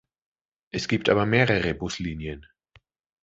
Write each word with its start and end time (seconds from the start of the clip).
Es 0.71 0.87
gibt 0.87 1.09
aber 1.09 1.27
mehrere 1.27 1.75
Buslinien. 1.75 2.47